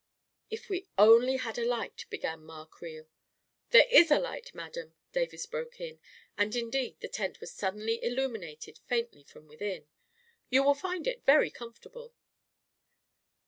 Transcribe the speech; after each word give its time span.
"If 0.49 0.67
we 0.67 0.87
only 0.97 1.37
had 1.37 1.59
a 1.59 1.63
light," 1.63 2.05
began 2.09 2.41
Ma 2.41 2.65
Creel." 2.65 3.07
There 3.69 3.85
is 3.91 4.09
a 4.09 4.17
light, 4.17 4.49
madam," 4.55 4.95
Davis 5.11 5.45
broke 5.45 5.79
in; 5.79 5.99
and 6.39 6.55
indeed 6.55 6.99
the 7.01 7.07
tent 7.07 7.39
was 7.39 7.53
suddenly 7.53 8.03
illuminated 8.03 8.79
faintly 8.87 9.21
from 9.21 9.45
within." 9.47 9.85
You 10.49 10.63
will 10.63 10.73
find 10.73 11.05
it 11.05 11.23
very 11.27 11.51
comfortable." 11.51 12.15